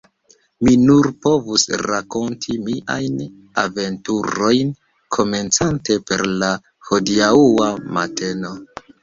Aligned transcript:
Mi 0.67 0.71
nur 0.83 1.07
povus 1.25 1.65
rakonti 1.81 2.55
miajn 2.69 3.19
aventurojn 3.65 4.73
komencante 5.19 5.99
per 6.09 6.25
la 6.45 6.51
hodiaŭa 6.91 7.71
mateno,. 8.01 8.57